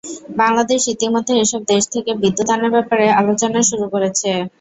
বাংলাদেশ 0.37 0.81
ইতিমধ্যে 0.87 1.33
এসব 1.37 1.61
দেশ 1.71 1.83
থেকে 1.93 2.11
বিদ্যুৎ 2.21 2.47
আনার 2.55 2.71
ব্যাপারে 2.75 3.05
আলোচনা 3.21 3.59
শুরু 3.69 3.85
করেছে। 3.93 4.29